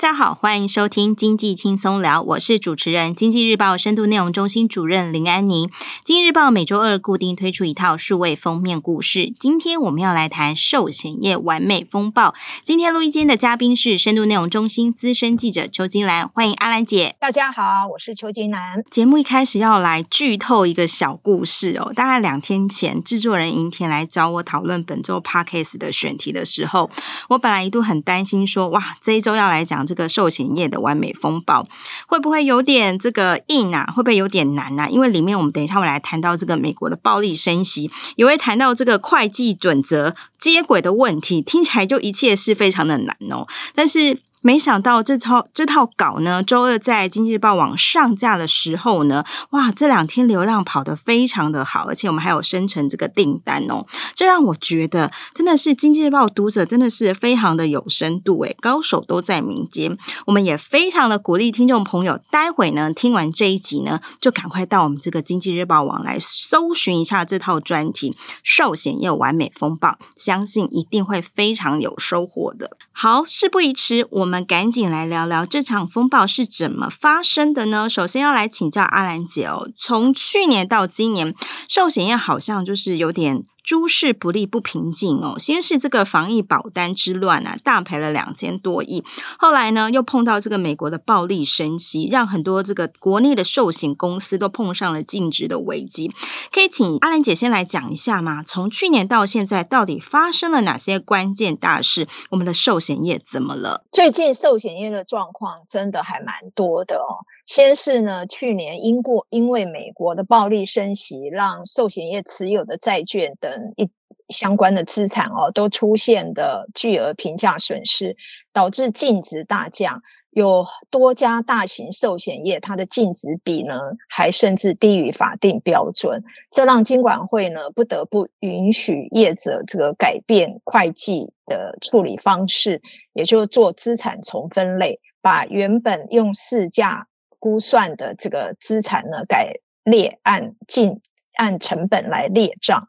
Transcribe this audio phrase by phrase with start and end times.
[0.00, 5.70] 家好，欢迎收听经济轻松聊，我是主持人经济日报深度内容中心主任林安妮。
[6.04, 12.34] 经济日报每周二固定推出一套数位封面故事，今天我们要来谈寿险业完美风暴。
[12.62, 17.16] 今天录音间的嘉宾是深度内容中心资深记者邱金兰，欢迎阿兰姐。
[17.18, 18.84] 大家好，我是邱金兰。
[18.90, 26.90] 节目一开始要来剧透一个小故事哦，大概两天前，制作人银田来找我讨论本周 Podcast 的选题的时候，
[27.30, 29.64] 我本来一度很担心说，哇，这一周要来。
[29.70, 31.66] 讲这个寿险业的完美风暴
[32.08, 33.86] 会不会有点这个硬啊？
[33.96, 34.88] 会不会有点难啊？
[34.88, 43.46] 因为里面我们等一下会来谈到这个美国的暴力升息，也会谈到这个会计准则接轨的问题，听起来就一切是非常的难哦。
[43.74, 44.18] 但是。
[44.42, 59.96] 没想到这套这套稿呢，周二在经济日报网上架的时候呢，哇，这两天流量跑得非常的好，而且我们还有生成这个订单哦，这让我觉得真的是经济日报读者真的是非常的有深度诶，高手都在民间。
[60.26, 68.12] 我们也非常的鼓励听众朋友，待会呢听完这一集呢，就赶快到我们这个经济日报网来搜寻一下这套专题
[68.42, 72.76] 《寿险业完美风暴》，相信一定会非常有收获的。
[72.92, 77.88] 好，事不宜迟，我我们赶紧来聊聊这场风暴是怎么发生的呢？
[77.88, 81.34] 首先要来请教阿兰姐哦，从去年到今年，
[81.66, 83.42] 寿险业好像就是有点。
[83.64, 89.04] 诸事不利不平静哦，先是这个防疫保单之乱啊，大赔了两千多亿。
[89.38, 96.10] 后来呢，又碰到这个美国的暴力升息，让很多这个国内的寿险公司都碰上了净值的危机。
[96.52, 98.42] 可以请阿兰姐先来讲一下吗？
[98.42, 102.08] 从去年到现在，到底发生了哪些关键大事？
[102.30, 103.84] 我们的寿险业怎么了？
[103.92, 107.24] 最近寿险业的状况真的还蛮多的哦。
[107.50, 113.90] 先是呢，去年因过因为美国的暴力升息，让寿险业持有的债券等一
[114.28, 118.16] 相关的资产哦，都出现的巨额评价损失，
[118.52, 120.00] 导致净值大降。
[120.30, 126.22] 有多家大型寿险业，它的净值比呢，还甚至低于法定标准，
[126.52, 132.80] 这让金管会呢不得不允许业者这个改变会计的处理方式，
[133.12, 137.08] 也就是做资产重分类，把原本用市价
[137.40, 141.00] 估算的这个资产呢，改列按进
[141.34, 142.86] 按成本来列账。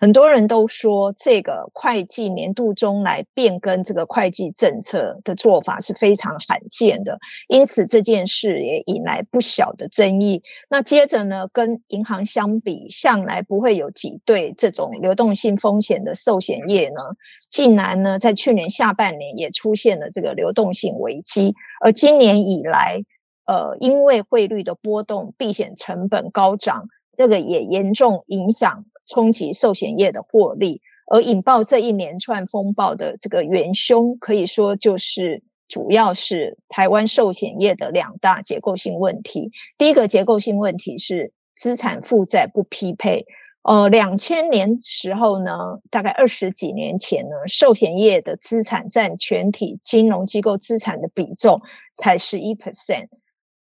[0.00, 10.44] 很多人都说，这个会计年度中来变更这个会计政策的做法是非常罕见的，因此这件事也引来不小的争议。
[10.70, 17.02] 那接着呢，跟银行相比，向来不会有挤兑这种流动性风险的寿险业呢，
[17.50, 23.02] 竟然呢在去年下半年也出现了这个流动性危机，而今年以来，
[23.48, 28.84] 呃，因为汇率的波动，避险成本高涨，这个也严重影响。
[29.10, 39.50] 冲击寿险业的获利，而引爆这一连串风暴的这个元凶，可以说就是主要是台湾寿险业的两大结构性问题。
[39.78, 43.24] 第一个结构性问题是资产负债不匹配。
[43.62, 51.62] 呃，两千年时候呢，大概二十几年前呢，寿险业的资产占全体金融机构资产的比重
[51.94, 53.08] 才十一 percent。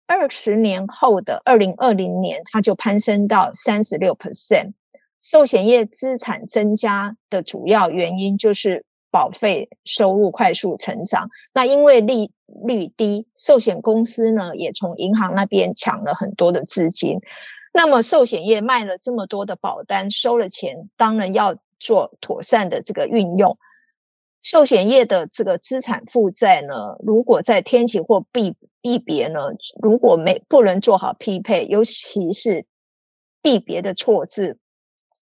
[0.06, 4.74] 二十年后的二零二零年，它就攀升到三十六 percent。
[5.22, 11.30] 寿险业资产增加的主要原因就是保费收入快速成长。
[11.54, 17.19] 那因为利率低，寿险公司呢也从银行那边抢了很多的资金。
[17.74, 23.57] 那么寿险业卖了这么多的保单，收了钱，当然要做妥善的这个运用。
[24.44, 29.40] 寿险业的这个资产负债呢，如果在天启或币币别呢，
[29.81, 32.68] 如果没不能做好匹配，尤其是
[33.42, 34.60] 币别的错字。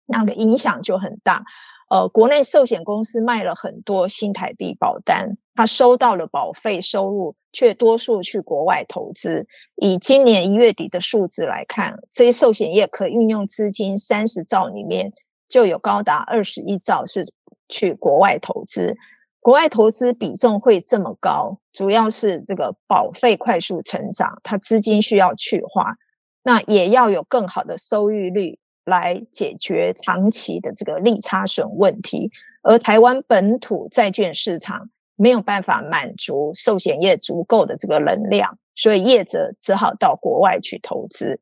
[0.08, 1.44] 那个影响就很大，
[1.90, 9.48] 呃，国内寿险公司卖了很多新台币保单，他收到了保费收入，却多数去国外投资。
[9.74, 15.12] 以今年一月底的数字来看，这些寿险业可运用资金三十兆里面，
[15.48, 17.32] 就有高达二十一兆是
[17.68, 18.96] 去国外投资。
[19.40, 25.98] 国外投资比重会这么高，主要是这个保费快速成长，它资金需要去化，
[26.42, 32.32] 那也要有更好的收益率来解决长期的这个利差损问题。
[32.62, 41.40] 而台湾本土债券市场没有办法满足寿险业足够的这个能量，所以业者只好到国外去投资。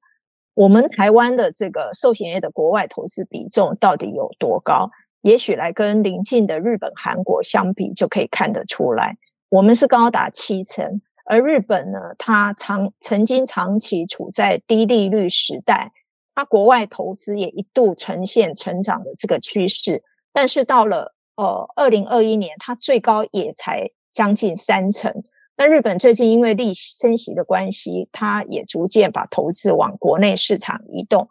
[0.52, 4.90] 我们台湾的这个寿险业的国外投资比重到底有多高？
[5.24, 9.16] 也许来跟邻近的日本、韩国相比，就可以看得出来，
[9.48, 15.92] 我们是高达七成，而日本呢，它长曾经长期处在低利率时代，
[16.34, 20.02] 它国外投资也一度呈现成长的这个趋势，
[20.34, 25.24] 但是到了呃二零二一年，它最高也才将近三成。
[25.56, 31.28] 那日本最近因为利息升息的关系，它也逐渐把投资往国内市场移动。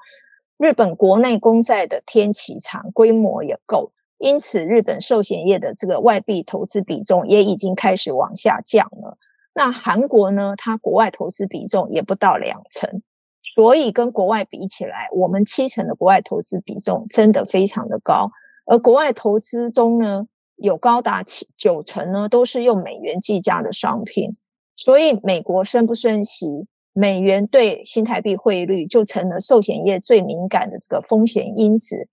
[0.64, 9.18] 日本国内公债的天启长，规模也够，因此日本寿险业的这个外币投资比重也已经开始往下降了。
[9.54, 10.54] 那韩国呢？
[10.56, 13.02] 它国外投资比重也不到两成，
[13.42, 18.32] 所以跟国外比起来，我们七成的国外投资比重真的非常的高。
[18.66, 24.38] 而国外投资中呢，有高达七九成呢都是用美元计价的商品，
[24.78, 26.48] 所以美国升不升息？
[26.94, 32.08] 美元对新台币汇率就成了寿险业最敏感的这个风险因子。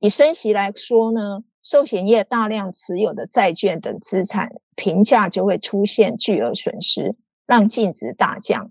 [0.00, 7.16] 以升息来说呢，寿险业大量持有的债券等资产评价就会出现巨额损失，
[7.46, 8.70] 让净值大降。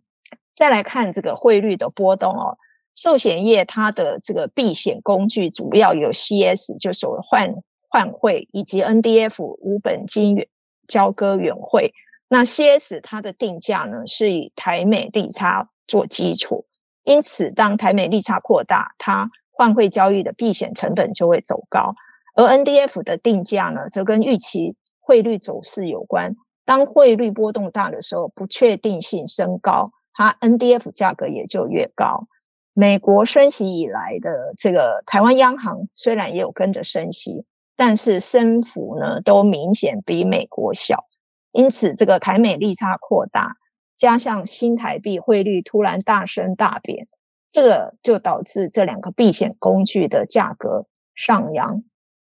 [0.54, 2.58] 再来看这个汇率的波动哦，
[2.94, 7.56] 寿险业它的这个避险工具主要有 CS，就所谓换
[7.90, 10.48] 换汇，以及 NDF 无本金
[10.88, 11.94] 交割远汇。
[12.28, 16.66] 那 CS 它的定价呢，是以台美利差做基础，
[17.04, 21.96] 因此当台美利差扩大，它换汇交易的避险成本就会走高。
[22.36, 26.36] 而 NDF 的定价呢，则跟预期汇率走势有关。
[26.66, 32.28] 当汇率波动大的时候，不确定性升高，它 NDF 价格也就越高。
[32.74, 41.06] 美国升息以来的这个台湾央行虽然也有跟着升息，但是升幅呢，都明显比美国小。
[41.54, 43.58] 因此，这个台美利差扩大，
[43.96, 47.08] 加上新台币汇率突然大升大贬，
[47.52, 51.84] 这个就导致这两个避险工具的价格上扬，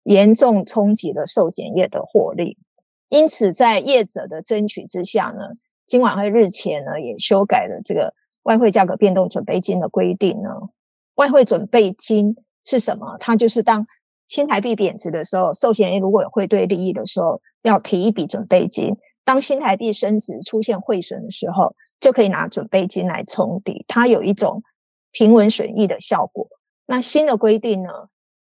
[0.03, 2.57] 严重冲击了寿险业的获利。
[3.09, 5.51] 因此，在业者的争取之下呢，
[5.85, 10.49] 金管会日前呢也修改了这个外汇价格变动准备金的规定呢。
[11.13, 13.17] 外汇准备金是什么？
[13.19, 13.85] 它就是当
[14.27, 18.97] 新台币贬值的时候，寿险业如果有汇兑利益的时候，要提一笔准备金。
[19.23, 24.63] 当新台币升值出现汇损的时候，就可以拿准备金来冲抵，它有一种
[25.11, 26.49] 平稳损益的效果。
[26.85, 27.89] 那新的规定呢，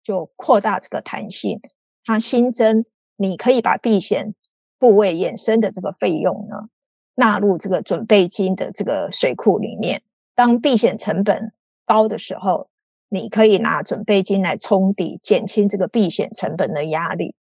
[0.03, 1.61] 就扩大这个弹性，
[2.05, 2.85] 它新增
[3.15, 4.35] 你可以把避险
[4.77, 6.69] 部位衍生的这个费用呢，
[7.15, 10.03] 纳入这个准备金的这个水库里面。
[10.35, 11.51] 当避险成本
[11.85, 12.69] 高的时候，
[13.09, 17.33] 你可以拿准备金来冲抵，减轻这个避险成本的压力。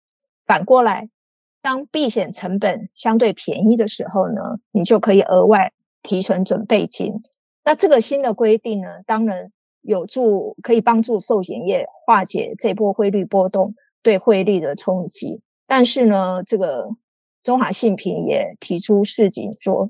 [0.46, 1.10] 反过来。
[1.66, 5.74] 当避险成本相对便宜的时候呢，你就可以额外
[6.04, 7.24] 提存准备金。
[7.64, 9.52] 那这个新的规定呢，当然
[9.82, 13.74] 有助可以帮助寿险业化解这波汇率波动
[14.04, 15.42] 对汇率的冲击。
[15.66, 16.90] 但是呢，这个
[17.42, 19.90] 中华信评也提出示警说，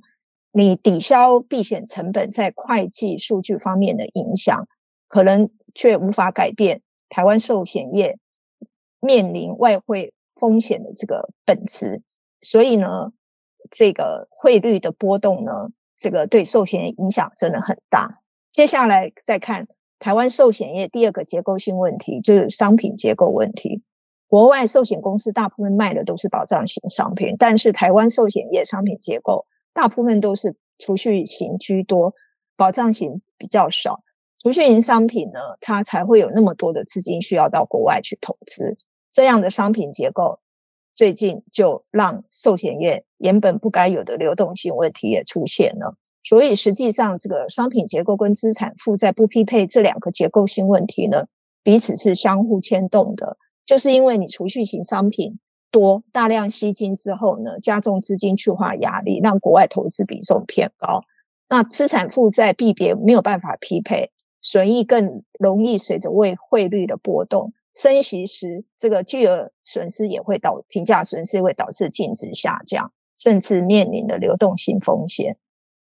[0.54, 4.70] 你抵消避险成本在会计数据方面的影响，
[5.10, 8.18] 可能却无法改变台湾寿险业
[9.02, 10.14] 面临外汇。
[10.36, 12.02] 风险的这个本质，
[12.42, 13.12] 所以呢，
[13.72, 18.22] 这个汇率的波动呢，这个对寿险影响真的很大。
[18.52, 19.68] 接下来再看
[20.00, 23.82] 台湾寿险业第二个结构性问题，就是商品结构问题。
[24.28, 32.14] 国外寿险公司大部分卖的都是保障型商品，但是台湾寿险业商品结构大部分都是储蓄型居多，
[32.58, 34.04] 保障型比较少。
[34.38, 38.78] 储蓄型商品呢，它才会有那么多的资金需要到国外去投资。
[39.16, 40.40] 这样的商品结构，
[40.94, 45.96] 最近就让寿险业原本不该有的流动性问题也出现了。
[46.22, 51.28] 所以实际上，这个商品结构跟资产负债不匹配这两个结构性问题呢，
[51.64, 53.38] 彼此是相互牵动的。
[53.64, 55.40] 就是因为你储蓄型商品
[55.72, 61.04] 多，大量吸金之后呢，加重资金去化压力，让国外投资比重偏高。
[61.48, 67.54] 那资产负债币别没有办法匹配，损益更容易随着汇汇率的波动。
[67.76, 75.38] 升息时，这个巨额损失也会导评价损失会导致净值下降，甚至面临的流动性风险。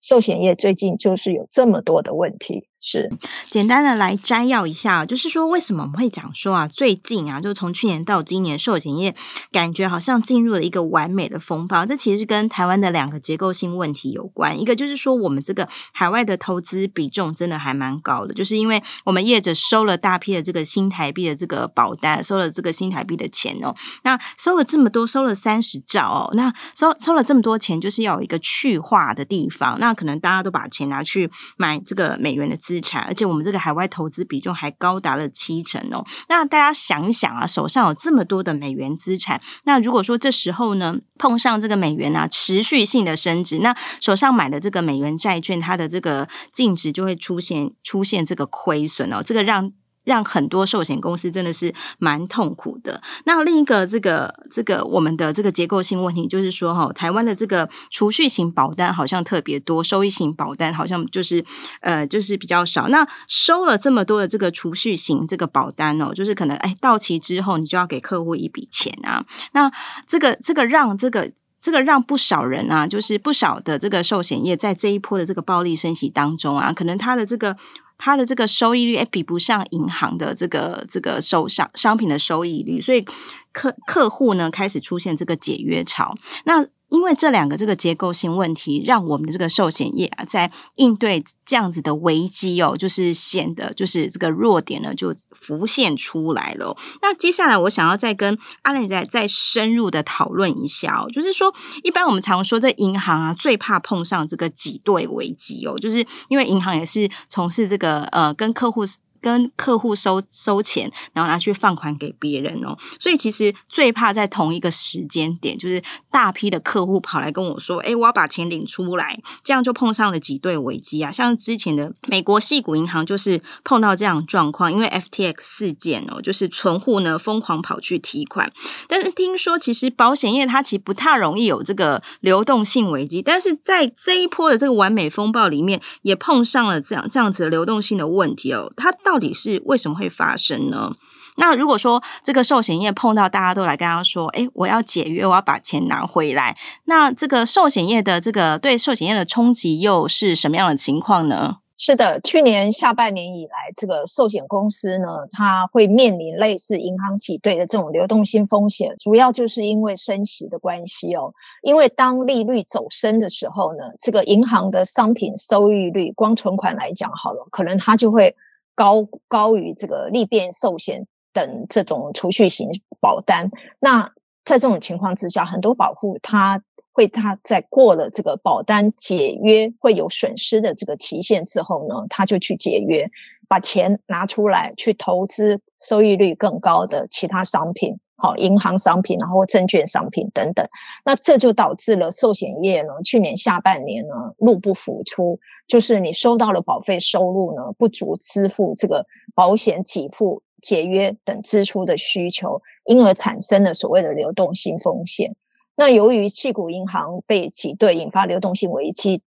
[0.01, 3.11] 寿险业最近就是有这么多的问题，是
[3.51, 9.15] 简单的来摘要一下，就是说为什么我们会讲说啊，最近啊，就从去年到今年，寿险业
[9.53, 11.85] 感觉好像进入了一个完美的风暴。
[11.85, 14.59] 这其实跟台湾的两个结构性问题有关。
[14.59, 23.75] 一个就是说，我们这个海外的投资比重真的还蛮高的，就是因为我们业者收了大批的这个新台币的这个保单，收了这个新台币的钱哦。
[24.05, 26.31] 那收了这么多，收了三十兆哦。
[26.33, 29.79] 那收收了这么多钱，就是要有一个去化的地方。
[29.79, 36.07] 那可能大家都把钱拿去买这个美元的资产，而且我们这个海外投资比重还高达了七成哦。
[36.29, 49.73] 那大家想一想啊，手上有这么多的美元资产，那如果说这时候呢，碰上这个美元啊持续性的升值，那手上买的这个美元债券，它的这个净值就会出现出现这个亏损哦，这个让。
[50.11, 53.01] 让很多寿险公司真的是蛮痛苦的。
[53.27, 61.45] 那另一个这个这个我们的这个结构性问题就是说，哈，台湾的这个储蓄型保单好像特别多，收益型保单好像就是
[61.81, 62.89] 呃就是比较少。
[62.89, 69.25] 那收了这么多的这个储蓄型这个保单哦，就是可能哎到期之后你就要给客户一笔钱啊。
[69.53, 69.71] 那
[70.09, 77.57] 这个这个让这个这个让不少人啊，就是不少的这个寿险业在这一波的这个暴力升息当中啊，可能他的这个。
[78.03, 83.05] 它的这个收益率诶比不上银行的这个这个收商商品的收益率，所以
[83.53, 86.17] 客客户呢开始出现这个解约潮。
[86.45, 96.77] 那因为这两个这个结构性问题，让我们的这个寿险业啊，在应对这样子的危机哦，就是显得就是这个弱点呢就浮现出来了。
[97.01, 108.85] 那接下来我想要再跟阿莲再再深入的讨论一下哦，就是说一般我们常说这银行啊最怕碰上这个挤兑危机哦，就是因为银行也是从事这个呃跟客户。
[109.21, 121.11] 跟客户收收钱，然后拿去放款给别人哦，所以其实最怕在同一个时间点，就是大批的客户跑来跟我说：“哎，我要把钱领出来。”这样就碰上了挤兑危机啊！
[121.11, 128.53] 像之前的美国矽谷银行就是碰到这样状况，因为 FTX 事件哦，就是存户呢疯狂跑去提款，
[128.89, 138.91] 但是听说其实保险业它其实不太容易有这个流动性危机，但是在这一波的这个完美风暴里面，也碰上了这样这样子的流动性的问题哦，它。
[139.03, 140.93] 到到底是为什么会发生呢？
[141.37, 151.57] 那如果说这个寿险业碰到大家都来跟他说：“诶，我要解约，我要把钱拿回来。”那这个寿险业的这个对寿险业的冲击又是什么样的情况呢？
[151.77, 161.33] 是的，去年下半年以来，这个寿险公司呢，它会面临类似银行挤兑的这种流动性风险，主要就是因为升息的关系哦。
[161.63, 168.37] 因为当利率走升的时候呢，这个银行的商品收益率，光存款来讲好了，可能它就会。
[168.75, 174.13] 高高于这个利变寿险等这种储蓄型保单，那
[174.45, 176.63] 在这种情况之下，很多保户他
[176.93, 183.11] 会他在过了这个保单解约会有损失的这个期限之后呢，他就去解约，
[183.49, 188.01] 把钱拿出来去投资收益率更高的其他商品。
[188.21, 190.67] 好，银行商品，然后证券商品等等，
[191.07, 205.35] 那这就导致了寿险业呢，去年下半年呢，入不敷出，就是你收到了保费收入呢，不足支付这个保险给付、解约等支出的需求，因而产生了所谓的流动性风险。
[205.75, 209.23] 那由于矽谷银行被挤兑引发流动性危机，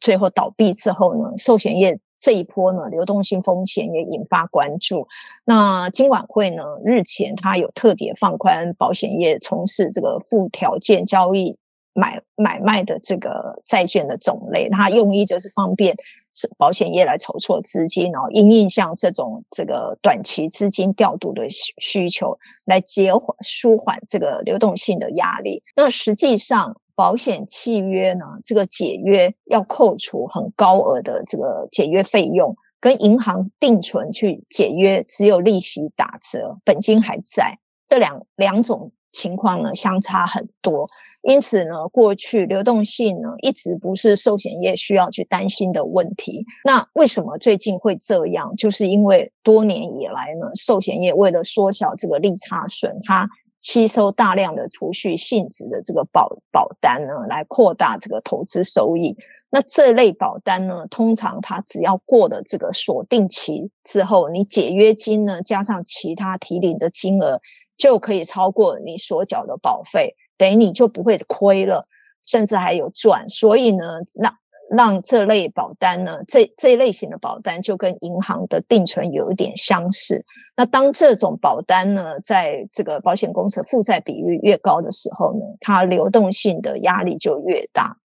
[0.00, 2.00] 最后倒闭之后呢，寿险业。
[2.18, 5.06] 这一波呢，流动性风险也引发关注。
[5.44, 11.56] 那金管会呢，日前他有特别放宽保险业从事这个附条件交易
[11.94, 15.96] 买买卖的这个债券的种类，它用意就是方便
[16.32, 25.62] 是保险业来筹措资金，然后因应像这种这个短期资金调度的需需求，来减缓舒缓这个流动性的压力。
[25.76, 26.80] 那实际上。
[26.98, 40.88] 保险契约呢，这个解约要扣除很高额的这个解约费用，跟银行定存去解约，只有利息打折，本金还在，这两两种情况呢相差很多。
[41.22, 46.46] 因此呢，过去流动性呢一直不是寿险业需要去担心的问题。
[46.64, 48.56] 那为什么最近会这样？
[48.56, 53.28] 就是因为多年以来呢，寿险业为了缩小这个利差损，它
[53.60, 59.16] 吸收大量的储蓄性质的这个保保单呢，来扩大这个投资收益。
[59.50, 67.40] 那这类保单呢，通常它只要过了这个锁定期之后，你解约金呢加上其他提领的金额，
[67.76, 71.88] 就可以超过你所缴的保费，等于你就不会亏了，
[72.22, 73.28] 甚至还有赚。
[73.28, 73.84] 所以呢，
[74.14, 74.36] 那。
[74.70, 80.24] 让这类保单呢，这这一类型的保单就跟银行的定存有一点相似。
[80.56, 87.96] 那当这种保单呢，在这个保险公司负债比率越高的时候呢，它流动性的压力就越大。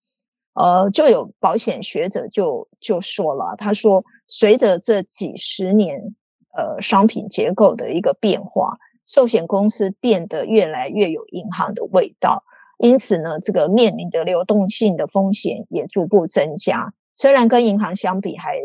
[0.53, 6.15] 呃，就有保险学者就就说了，他说随着这几十年
[6.55, 8.77] 呃商品结构的一个变化，
[9.07, 12.43] 寿险公司变得越来越有银行的味道，
[12.83, 16.91] 因此呢，这个面临的流动性的风险也逐步增加。
[17.15, 18.57] 虽然跟银行相比还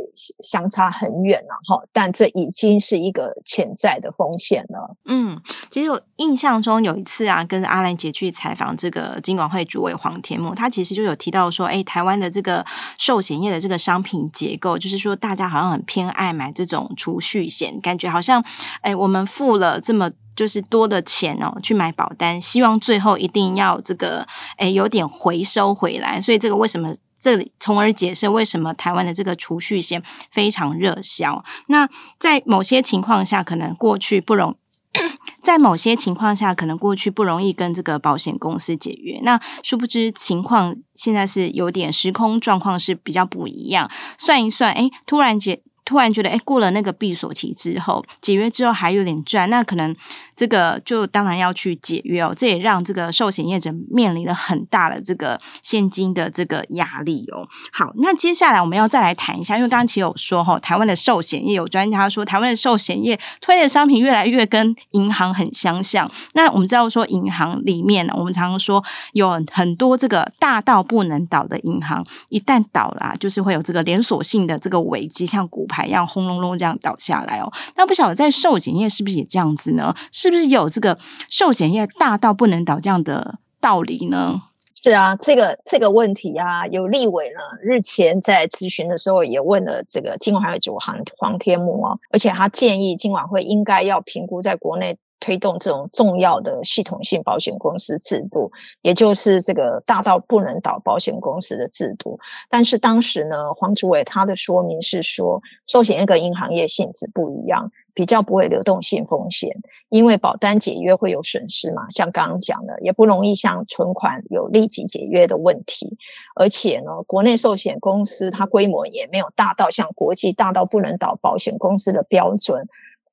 [0.43, 4.97] 相差很远了哈，但这已经是一个潜在的风险了。
[5.05, 12.65] 嗯，其实我印象中有一次啊，跟阿兰姐去采访这个金管会主委黄天牧，他其实就有提到说，哎，台湾的这个
[12.97, 18.43] 寿险业的这个商品结构，就是说大家好像很偏爱买这种储蓄险，感觉好像，
[18.81, 24.25] 哎，我们付了这么就是多的钱哦，去买保单，希望最后一定要这个，
[24.57, 26.95] 哎，有点回收回来，所以这个为什么？
[27.21, 31.43] 这里从而解释为什么台湾的这个储蓄险非常热销。
[31.67, 31.89] 那
[32.21, 34.57] 在某些情况下，可能过去不容，
[35.43, 39.19] 在某些情况下，可能过去不容易跟这个保险公司解约。
[39.25, 43.91] 那殊不知情况现在是有点时空状况是比较不一样。
[44.17, 45.61] 算一算，哎，突然间。
[45.89, 49.97] 突然觉得，哎，过了那个闭锁期之后，解约之后还有点赚，那可能
[50.37, 52.35] 这个就当然要去解约哦。
[52.37, 57.49] 这也让这个寿险业者面临了很大的这个现金的这个压力哦。
[57.73, 66.07] 好，那接下来我们要再来谈一下，因为刚刚其实有说哈，台湾的寿险业有专家说，台湾的寿险业推的商品越来越跟银行很相像。
[66.35, 79.95] 那我们知道说，银行里面呢，我们常常说有很多这个大到不能倒的银行，一旦倒了，就是会有这个连锁性的这个危机，像股海洋轰隆隆这样倒下来哦，那不晓得在寿险业是不是也这样子呢？
[80.11, 80.99] 是不是有这个
[81.31, 84.43] 寿险业大到不能倒这样的道理呢？
[84.75, 94.99] 是啊，这个这个问题啊，有立委呢日前在咨询的时候也问了这个金管会主行黄天牧哦，而且他建议金管会应该要评估在国内。
[95.21, 102.19] 推动这种重要的系统性保险公司制度，也就是这个大到不能倒保险公司的制度。
[102.49, 109.57] 但是当时呢，黄主委他的说明是说，寿险业跟银行业性质不一样，比较不会流动性风险，
[109.89, 115.99] 因为保单解约会有损失嘛，像刚刚讲的，也不容易像存款有立即解约的问题。
[116.35, 122.69] 而且呢，国内寿险公司它规模也没有大到像国际大到不能倒保险公司的标准。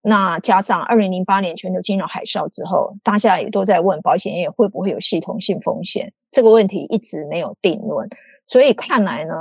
[0.07, 8.07] 那加上二零零八年全球金融海啸之后，大家也都在问保险业会不会有系统性风险，这个问题一直没有定论。
[8.45, 9.33] 所以看来呢，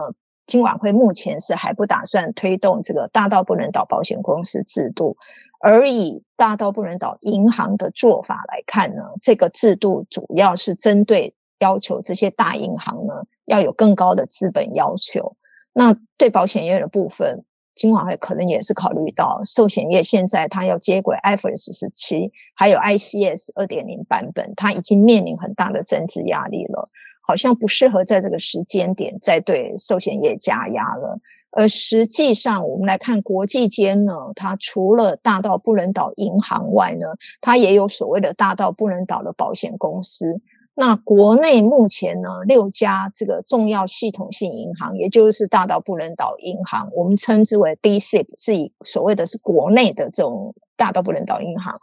[0.46, 5.18] 金管会目前是还不打算推动这个大到不能倒保险公司制度，
[5.60, 15.36] 而以大到不能倒银行的做法来看呢，这个制度主要是针对要求这些大银行呢要有更高的资本要求。
[15.74, 17.44] 那对保险业的部分。
[17.74, 26.88] 金管会可能也是考虑到寿险业现在它要接轨 IFRS 十七，还有 ICS 二点零版本，它已经面临很大的增资压力了，
[27.20, 31.18] 好像不适合在这个时间点再对寿险业加压了。
[31.56, 37.06] 而实际上，我们来看国际间呢，它除了大到不能倒银行外呢，
[37.40, 40.40] 它也有所谓的大到不能倒的保险公司。
[40.76, 51.78] 那国内目前呢，六家这个重要系统性银行，也就是大到不能倒银行，我们称之为 D-SIB，是以所谓的是国内的这种大到不能倒银行。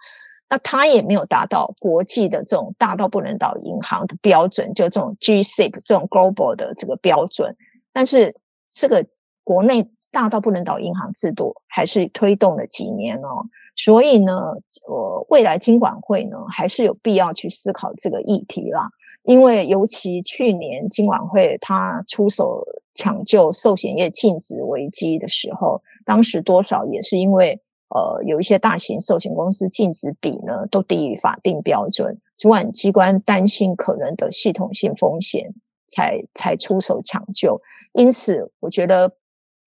[0.49, 7.55] 那它也没有达到国际的这种大到不能倒银行的标准，就这种 G-SIB 这种 global 的这个标准。
[7.93, 8.35] 但是
[8.67, 9.05] 这个
[9.45, 13.47] 国内大到不能倒银行制度还是推动了几年哦。
[13.75, 14.33] 所以呢，
[14.85, 18.89] 呃，未来金管会呢，还是有必要去思考这个议题啦。
[19.23, 35.53] 因为尤其去年金管会他出手抢救寿险业净值危机的时候，当时多少也是因为呃，有一些大型寿险公司净值比呢都低于法定标准，主管机关担心可能的系统性风险
[35.87, 37.61] 才，才才出手抢救。
[37.93, 39.13] 因此，我觉得。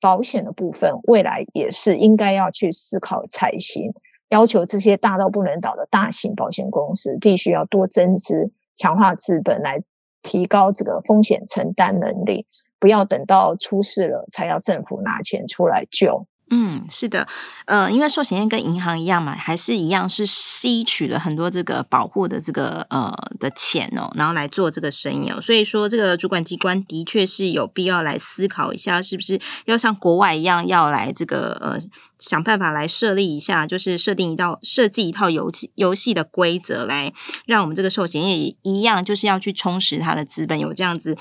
[0.05, 3.95] 保险的部分，未来也是应该要去思考才行。
[4.29, 9.83] 要求这些大到不能倒的大型保险公司，必须要多增资、强化资本，来
[10.23, 12.47] 提高这个风险承担能力。
[12.79, 16.27] 不要等到出事了，才要政府拿钱出来救。
[16.51, 17.27] 嗯，是的，
[17.65, 31.79] 呃，因为寿险业跟银行一样嘛，还是一样是吸取了很多这个保护的这个呃的钱哦，然后来做这个生意哦，所以说这个主管机关的确是有必要来思考一下，是不是要像国外一样，要来这个呃
[32.19, 37.13] 想办法来设立一下，就是设定一道设计一套游戏游戏的规则，来
[37.47, 41.17] 让我们这个寿险业一样，就是要去充实它的资本，有这样子。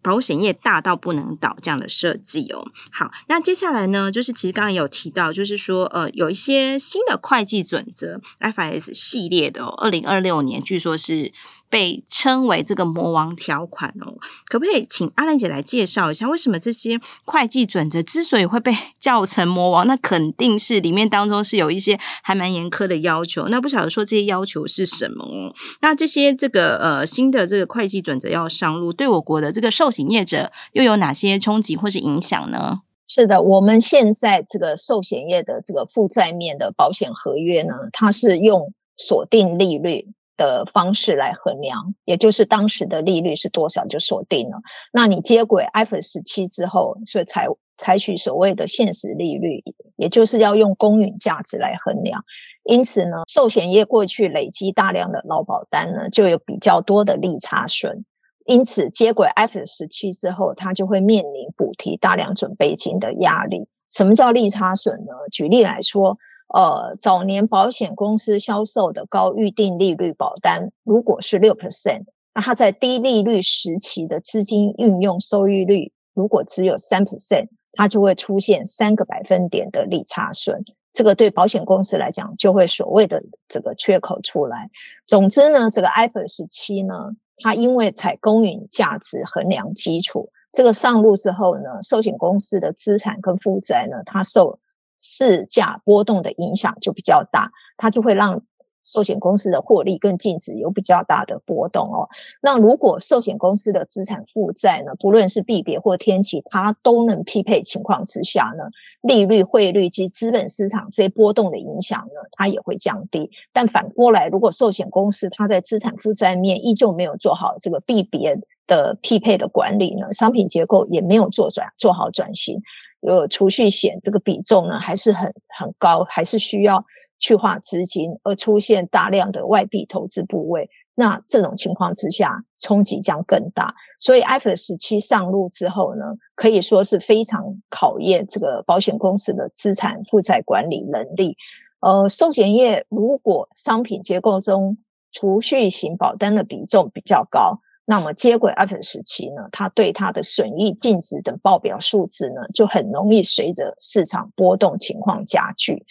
[0.00, 2.64] 保险业大到不能倒这样的设计哦。
[2.90, 11.32] 好，那接下来呢，就是其实刚刚有提到，就是说呃，有一些新的会计准则，FIS 系列的哦，二零二六年据说是
[11.70, 14.14] 被称为这个魔王条款哦。
[14.48, 19.86] 可不可以请阿兰姐来介绍一下，为什么这些会计准则之所以会被叫成魔王？
[19.86, 23.48] 那肯定是里面当中是有一些还蛮严苛的要求。
[23.48, 25.54] 那不晓得说这些要求是什么？
[25.80, 32.80] 那这些这个呃新的这个会计准则要上路，对我国的这个寿险业者又有哪些冲击或是影响呢？
[33.06, 44.62] 是的，我们现在这个寿险业的这个负债面的保险合约呢，它是用锁定利率的方式来衡量，也就是当时的利率是多少就锁定了。
[44.90, 47.46] 那你接轨 IFRS 17之后，所以采
[47.76, 49.62] 采取所谓的现实利率，
[49.96, 52.24] 也就是要用公允价值来衡量。
[52.64, 58.04] 因此呢，寿险业过去累积大量的劳保单呢，就有比较多的利差损。
[58.44, 63.66] 因此，接轨 IFRS 17之后，它就会面临补提大量准备金的压力。
[63.90, 65.12] 什么叫利差损呢？
[65.30, 66.18] 举例来说，
[66.48, 80.64] 呃，早年保险公司销售的高预定利率保单，如果是六 percent，那它在低利率时期的资金运用收益率如果只有三 percent，它就会出现三个百分点的利差损。
[80.92, 84.70] 这个对保险公司来讲，就会所谓的这个缺口出来。
[85.06, 87.12] 总之呢，这个 IFRS 17呢。
[87.40, 94.58] 它因为采公允价值衡量基础，这个上路之后呢，寿险公司的资产跟负债呢，它受
[94.98, 98.42] 市价波动的影响就比较大，它就会让。
[98.84, 102.08] 寿险公司的获利跟净值有比较大的波动哦。
[102.40, 108.64] 那如果寿险公司的资产负债呢，不论是币别或天期，它都能匹配情况之下呢，
[109.02, 113.30] 利率、汇率及资本市场这些波动的影响呢，它也会降低。
[113.52, 122.62] 但反过来，如果寿险公司它在资产负债面依旧没有做好这个币别的匹配的管理呢，商品结构也没有做转做好转型，
[123.00, 126.84] 有储蓄险这个比重呢还是很很高，还是需要。
[127.20, 133.74] 去化资金而出现大量的外币投资部位，那这种情况之下冲击将更大。
[133.98, 136.04] 所以 IFRS 17上路之后呢，
[136.36, 141.36] 可以说是非常考验这个保险公司的资产负债管理能力。
[141.80, 144.78] 呃，寿险业如果商品结构中
[145.10, 147.58] 储蓄型保单的比重比较高，
[147.90, 155.86] 那么接轨 IFRS 17呢，它对它的损益净值等报表数字呢，就很容易随着市场波动情况加剧。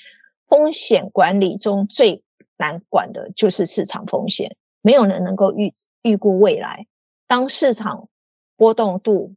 [0.47, 2.23] 风险管理中最
[2.55, 6.85] 难管的就是市场风险，没有人能够预预估未来。
[7.27, 8.09] 当市场
[8.57, 9.33] 波动度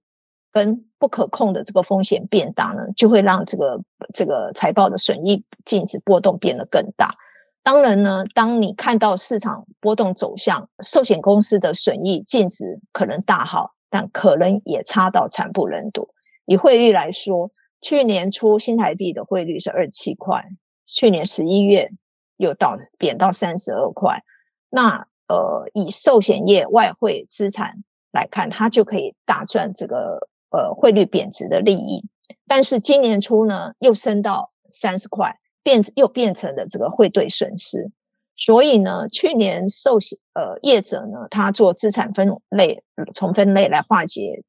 [0.52, 3.80] 跟不可控的这个风险变大呢，就会让这个
[4.12, 7.16] 这个财报的损益净值波动变得更大。
[7.62, 16.14] 当然呢，当你看到市场波动走向，寿险公司的损益净值可能大好，但可能也差到惨不忍睹。
[16.46, 20.44] 以汇率来说，去年初新台币的汇率是二七块。
[20.86, 21.90] 去年十一月
[22.36, 24.24] 又到贬到三十二块，
[24.70, 32.08] 那呃以寿险业外汇资产来看，它就可以大赚这个呃汇率贬值的利益。
[32.46, 37.90] 但是今年初呢，又升到三十块，变又变成了这个汇兑损失。
[38.36, 42.82] 所以呢，去年寿险呃业者呢，他做资产分类
[43.14, 44.42] 重分类来化解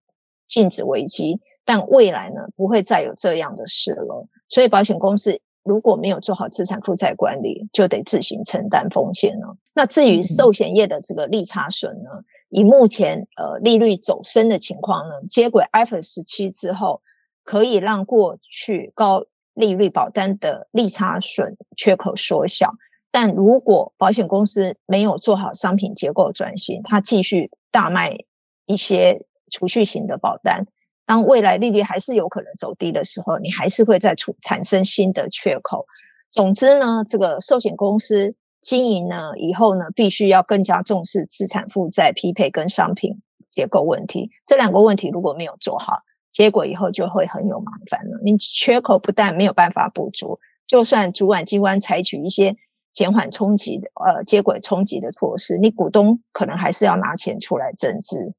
[0.47, 4.28] 净值危机，但未来呢不会再有这样的事了。
[4.50, 5.41] 所以保险公司。
[5.63, 9.58] 如果没有做好资产负债管理，就得自行承担风险了。
[9.76, 12.10] 那至于寿险业的这个利差损呢？
[12.50, 17.04] 以目前呃利率走升的情况呢，接轨 IFRS 17之后，
[17.43, 22.74] 可以让过去高利率保单的利差损缺口缩小。
[23.12, 28.20] 但如果保险公司没有做好商品结构转型，它继续大卖
[28.66, 30.66] 一些储蓄型的保单。
[31.06, 35.86] 当未来利率还是有可能走低的时候，你还是会再出产生新的缺口。
[36.32, 44.32] 总之呢，这个寿险公司经营呢以后呢，必须要更加重视资产负债匹配跟商品结构问题。
[44.46, 45.98] 这两个问题如果没有做好，
[46.32, 48.20] 结果以后就会很有麻烦了。
[48.24, 52.56] 你缺口不但没有办法补足，就算主管机关采取一些
[52.94, 58.34] 减缓冲击的呃接轨冲击的措施，你股东可能还是要拿钱出来增资。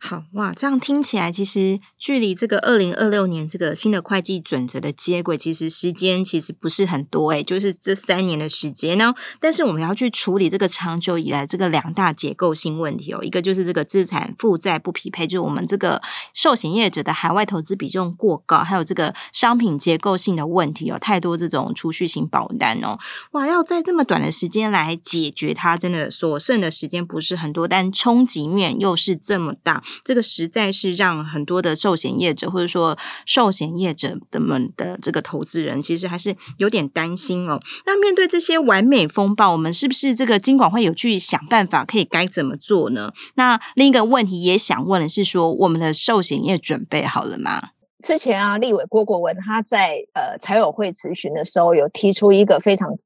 [0.00, 9.12] 好哇，这样听起来，其实距离这个二零二六年这个新的会计准则的接轨，其实时间其实不是很多诶，就是这三年的时间呢。
[9.40, 16.00] 但是我们要去处理这个长久以来这个两大结构性问题哦，一个就是这个资产负债不匹配，就是我们这个
[16.32, 22.96] 寿险业者的海外投资比重过高，还有这个商品结构性的问题哦，太多这种储蓄型保单哦，
[23.32, 29.82] 哇，要在这么短的时间来解决它，真的所剩的时间不是很多，但冲击面又是这么大。
[30.04, 37.60] 这个实在是让很多的寿险业者或者说寿险业者的们的这个投资人，其实还是有点担心哦。
[37.86, 43.12] 那面对这些完美风暴，我们是不是这个金管会有去想办法，可以该怎么做呢？
[43.34, 47.70] 那另一个问题也想问的是说，我们的寿险业准备好了吗？
[48.00, 52.96] 之前啊，立委郭国文他在呃财委会咨询的时候，有提出一个非常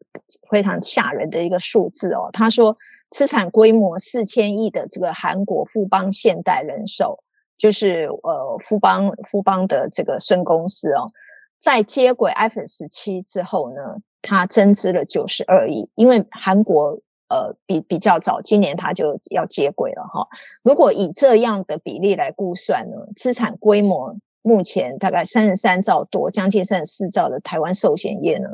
[0.50, 2.28] 非常吓人的一个数字哦。
[2.34, 2.76] 他说，
[3.12, 7.22] 资产规模四千亿的这个韩国富邦现代人寿，
[7.56, 11.12] 就是呃富邦富邦的这个孙公司哦，
[11.60, 15.88] 在接轨 iPhone 十七之后呢，它增资了九十二亿。
[15.94, 20.26] 因为韩国呃比比较早，今年它就要接轨了哈。
[20.62, 24.16] 如果以这样的比例来估算呢，资产规模。
[24.44, 28.48] 目前大概三十三兆多，将近三十四兆的台湾寿险业呢，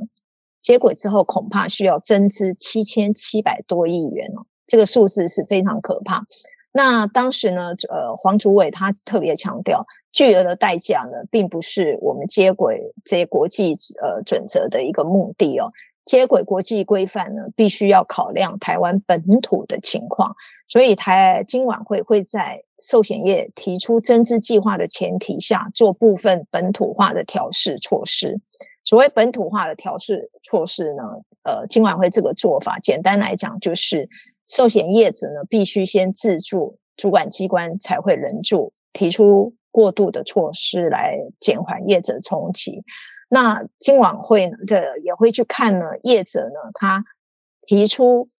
[0.69, 6.27] 接轨之后恐怕需要增资七千七百多亿元哦，这个数字是非常可怕。
[6.73, 15.73] 那当时呢，呃，黄主委他特别强调，巨额的代价呢，并不是我们接轨这些国际呃准则的一个目的哦。
[16.05, 20.37] 接轨国际规范呢，必须要考量台湾本土的情况，
[20.69, 28.43] 所以台金管会会在寿险业提出增资计划的前提下，做部分本土化的调试措施。
[28.89, 31.03] 所谓本土化的调试措施呢，
[31.43, 34.09] 呃，金管会这个做法，简单来讲就是，
[34.47, 42.83] 寿险业者呢必须先自助，主管机关才会人助，提出过渡的措施来减缓业者冲击。
[43.29, 47.05] 那金管会呢，这也会去看呢，业者呢他
[47.67, 48.31] 提出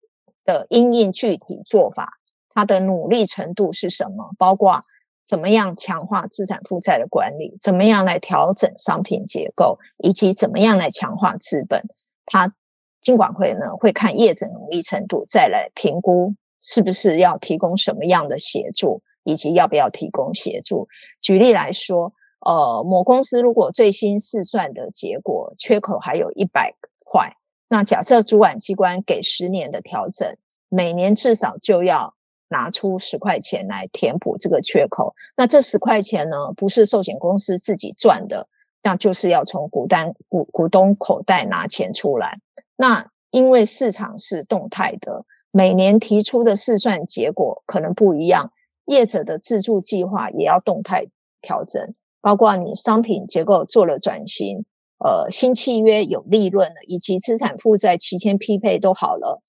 [0.46, 2.14] 的因应具体做法。
[2.56, 4.32] 他的努力程度是什么？
[4.40, 4.82] 包括
[5.30, 11.84] 怎么样强化资产负债的管理，怎么样来调整商品结构，以及怎么样来强化资本。
[12.26, 12.56] 他
[13.00, 20.88] 金管会呢会看业者努力程度，再来评估是不是要提供什么样的协助，以及要不要提供协助。
[21.22, 26.74] 举例来说，呃，某公司如果最新试算的结果缺口还有一百
[27.06, 27.36] 块，
[27.68, 30.38] 那假设主管机关给十年的调整，
[30.70, 32.16] 每年至少就要。
[32.50, 38.48] 拿出十块钱来填补这个缺口，那这十块钱呢，不是寿险公司自己赚的，
[38.84, 42.40] 那就是要从股单股股东口袋拿钱出来。
[42.76, 48.52] 那因为市场是动态的，每年提出的试算结果可能不一样，
[48.86, 51.08] 业者的自助计划也要动态
[51.42, 54.66] 调整，包括你商品结构做了转型，
[54.98, 59.44] 呃，新契约有利润了，以及资产负债期间匹配都好了，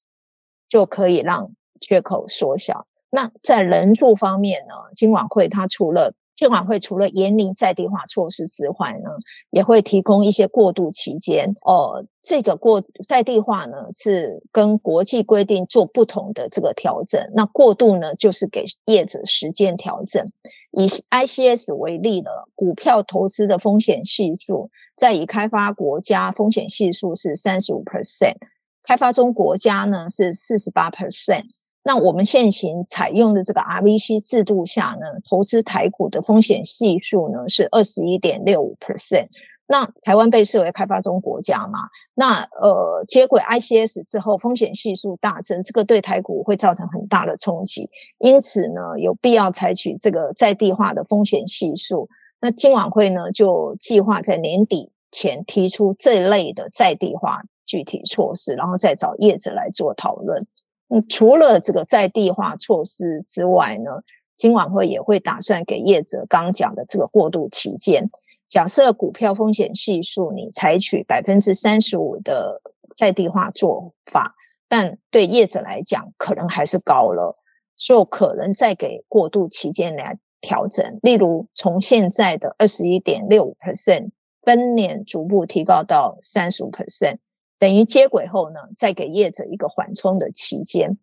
[0.69, 2.87] 就可以让缺口缩小。
[3.11, 9.11] 那在人数方面呢，金管会它除了金管会除了严厉在地化措施之外呢，
[9.51, 12.07] 也会提供一些过渡期间哦。
[12.23, 17.31] 这个过在地化呢是跟国际规定做不同的这个调整。
[17.35, 20.31] 那过渡呢就是给业者时间调整。
[20.71, 28.37] 以 ICS 为例的股票投资的风险系数，在已开发国家风险系数是三十五 percent，
[28.85, 31.47] 开发中国家呢是四十八 percent。
[31.83, 39.29] 那我们现行采用的这个 RVC 制度下呢，投资台股的风险系数呢是二十一点六五 percent。
[39.67, 41.79] 那台湾被视为开发中国家嘛，
[42.13, 47.89] 那呃接轨 ICS 之后，风险系数大增，这个对台股会造成很大的冲击。
[48.19, 52.09] 因此呢，有必要采取这个在地化的风险系数。
[52.41, 60.47] 那金晚会呢就计划在年底前提出这类的在地化具体措施，然后再找业者来做讨论。
[60.93, 64.03] 嗯，除了这个在地化措施之外呢，
[64.37, 68.11] 金管会也会打算给业者刚讲的这个过渡期间，
[68.49, 72.61] 假设股票风险系数你采取百分之三十五的
[72.97, 74.35] 在地化做法，
[74.69, 77.37] 但对业者来讲可能还是高了，
[77.77, 84.11] 所以可能再给过渡期间来调整，例如从现在的二十一点六五 percent
[84.43, 87.19] 分年逐步提高到三十五 percent。
[87.61, 90.99] 等于接轨后呢，再给业者一个缓冲的期间。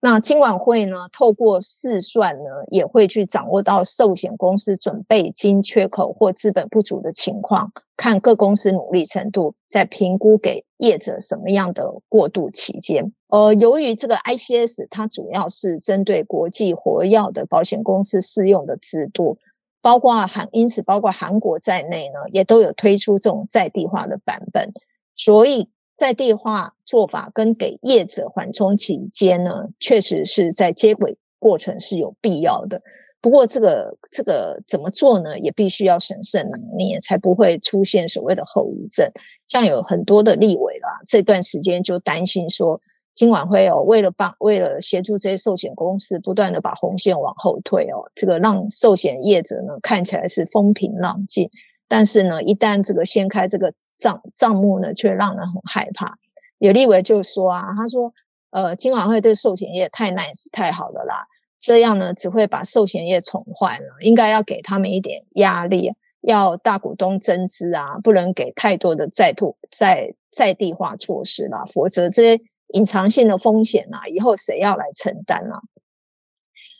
[0.00, 13.12] 那金管会呢，透过试算呢，也会去掌握到寿险公司准备金缺口或资本不足的情况，看各公司努力程度，再评估给业者什么样的过渡期间。
[13.26, 19.38] 呃，由于这个 ICS 它主要是针对国际活药的保险公司适用的制度，
[19.82, 24.72] 包括韩，因此包括韩国在内呢，也都有推出这种在地化的版本，
[25.16, 25.68] 所以。
[25.98, 32.80] 在地化做法跟给业者缓冲期间呢，确实是在接轨过程是有必要的。
[33.20, 35.40] 不过这个这个怎么做呢？
[35.40, 39.10] 也必须要审慎拿捏，才不会出现所谓的后遗症。
[39.48, 42.80] 像有很多的立委啦，这段时间就担心说，
[43.16, 51.50] 今晚会哦，为了帮为了协助这些寿险公司，不断的把红线往后退哦，这个让寿险业者呢看起来是风平浪静，
[51.88, 56.18] 但是呢，一旦这个掀开这个账账目呢，却让人很害怕。
[56.58, 58.12] 有立委就说啊，他说，
[58.50, 61.26] 呃，金管会对寿险业太 nice 太好了啦，
[61.58, 72.42] 这样呢只会把寿险业宠坏了，应该要给他们一点压力，要大股东增资啊，不能给太多的在土在在地化措施啦，否则这些。
[72.74, 75.62] 隐藏性的风险啊，以后谁要来承担啊？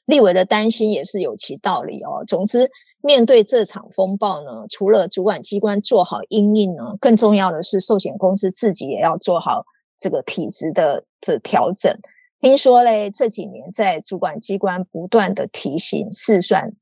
[0.05, 2.25] 立委的担心也是有其道理哦。
[2.27, 2.71] 总之，
[3.03, 9.65] 面对这场风暴呢，除了主管机关做好因应呢，更重要的是寿险公司自己也要做好
[9.99, 11.99] 这个体质的这调整。
[12.41, 16.75] 听说嘞，这几年在主管机关不断的提醒试算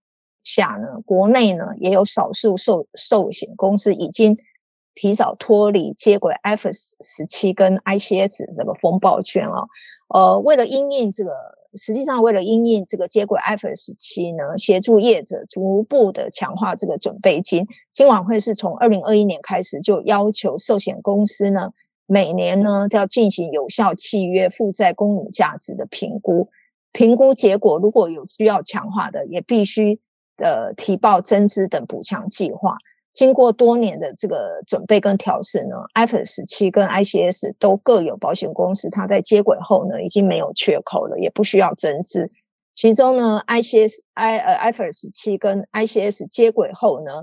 [0.45, 4.39] 下呢，国内呢也有少数寿寿险公司已经。
[4.99, 9.65] 提早脱离接轨 F S 十七跟 ICS 这个风暴圈啊，
[10.09, 11.33] 呃，为了应应这个，
[11.77, 21.73] 实际上为了因应这个接轨 IFRS 七呢，协助业者逐步的强化这个准备金，金管会是从二零二一年开始就要求寿险公司呢，
[22.07, 26.51] 每年呢都要进行有效契约负债公允价值的评估，
[26.93, 30.01] 评估结果如果有需要强化的，也必须
[30.37, 32.79] 呃提报增资等补强计划。
[33.17, 42.31] 经过多年的这个准备跟调试呢，IFRS 17跟 ICS 都各有保险公司，它在接轨后呢，已经没有缺口了，也不需要增资。
[42.75, 47.23] 其中呢，ICS I 呃 IFRS 17跟 ICS 接轨后呢，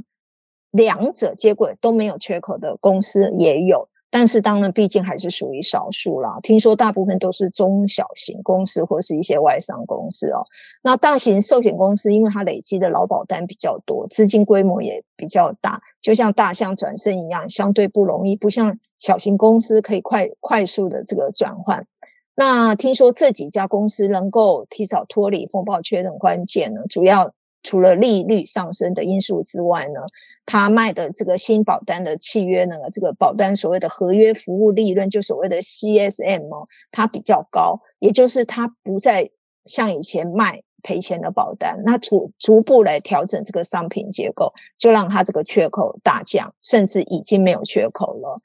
[0.72, 3.88] 两者接轨都没有缺口的公司也有。
[4.16, 6.40] 但是当然，毕竟还是属于少数啦。
[6.44, 10.46] 听说大部分都是中小型公司或是一些外商公司哦。
[10.84, 21.88] 那大型寿险公司，因为它累积的劳保单比较多，资金规模也比较大，就像大象转身一样，相对不容易，不像小型公司可以快快速的这个转换。
[22.36, 27.34] 那听说这几家公司能够提早脱离风暴圈的关键呢，主要。
[27.64, 30.02] 除了利率上升的因素之外呢，
[30.46, 39.32] 他卖的这个新保单的契约呢，这个保单所谓的合约服务利润，就所谓的 CSM 哦，它比较高，也就是它不再
[39.66, 48.36] 像以前卖赔钱的保单，那逐逐步来调整这个商品结构，就让它这个缺口大降，甚至已经没有缺口了。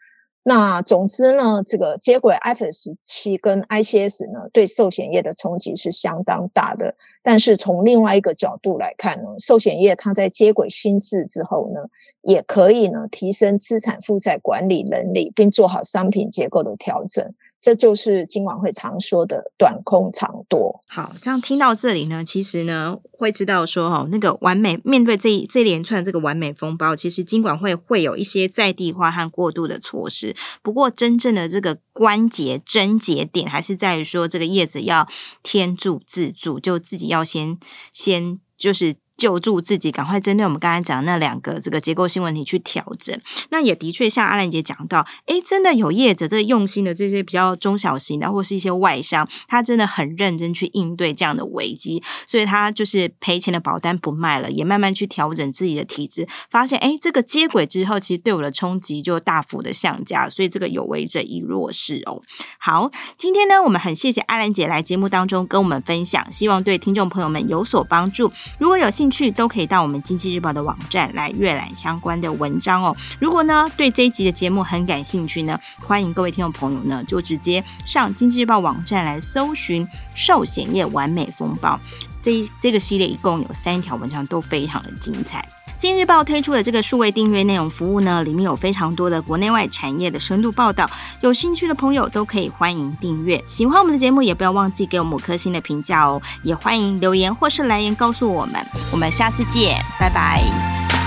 [0.42, 6.94] 那总之呢，这个接轨 iPhone 17跟 ICS 呢，对寿险业的冲击是相当大的。
[7.22, 11.81] 但是从另外一个角度来看呢，寿险业它在接轨新制之后呢，
[12.22, 17.35] 也可以呢提升资产负债管理能力，并做好商品结构的调整。
[17.61, 20.81] 这就是金管会常说的短空长多。
[20.87, 30.37] 好，这样听到这里呢，其实呢会知道说，哈，那个完美面对这一这连串这个完美风暴，其实金管会会有一些在地化和过渡的措施。
[30.62, 35.09] 不过，真正的这个关节症结点，还是在于说，这个业者要
[35.42, 37.59] 天助自助，就自己要先
[37.92, 38.94] 先就是。
[39.18, 43.20] 救助自己，赶快针对我们刚才讲的那两个这个结构性问题去调整。
[43.50, 62.22] 那也的确像阿兰姐讲到，诶，真的有业者这用心的这些比较中小型的，或是一些外商，他真的很认真去应对这样的危机，所以他就是赔钱的保单不卖了，也慢慢去调整自己的体质，发现诶，这个接轨之后，其实对我的冲击就大幅的下降，所以这个有为者亦弱势哦。
[62.61, 68.31] 好，今天呢，我们很谢谢阿兰姐来节目当中跟我们分享，希望对听众朋友们有所帮助。
[68.61, 72.97] 如果有兴去都可以到我们经济日报的网站来阅览相关的文章哦。
[73.21, 81.79] 如果呢对这一集的节目很感兴趣呢，欢迎各位听众朋友呢就直接上经济日报网站来搜寻寿险业完美风暴。
[82.23, 85.47] 这这个系列一共有三条文章，都非常的精彩。
[85.78, 93.40] 今日报推出的这个数位订阅内容服务呢，里面有非常多的国内外产业的深度报道，有兴趣的朋友都可以欢迎订阅。
[93.46, 96.20] 喜欢我们的节目，也不要忘记给我们五颗星的评价哦。
[96.42, 98.54] 也欢迎留言或是来言告诉我们。
[98.90, 100.97] 我们下次见，拜拜。